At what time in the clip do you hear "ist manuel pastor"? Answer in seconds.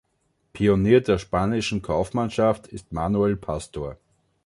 2.65-3.99